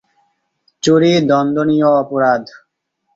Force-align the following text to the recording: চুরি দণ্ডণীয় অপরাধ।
চুরি 0.83 1.11
দণ্ডণীয় 1.29 1.89
অপরাধ। 2.01 2.43